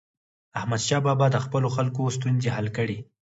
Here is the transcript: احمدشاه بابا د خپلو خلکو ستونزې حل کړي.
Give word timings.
احمدشاه 0.59 1.01
بابا 1.07 1.27
د 1.31 1.37
خپلو 1.45 1.67
خلکو 1.75 2.13
ستونزې 2.17 2.49
حل 2.55 2.67
کړي. 2.77 2.97